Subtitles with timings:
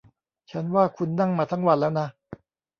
[0.51, 2.07] ฉันว่าคุณนั่งมาทั้งวันแล้วนะ